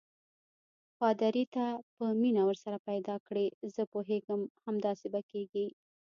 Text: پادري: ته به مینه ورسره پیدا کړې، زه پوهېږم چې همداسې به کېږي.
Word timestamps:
پادري: 0.99 1.43
ته 1.55 1.65
به 1.97 2.07
مینه 2.21 2.41
ورسره 2.45 2.77
پیدا 2.89 3.15
کړې، 3.27 3.45
زه 3.73 3.83
پوهېږم 3.93 4.39
چې 4.51 4.59
همداسې 4.67 5.07
به 5.13 5.21
کېږي. 5.31 5.65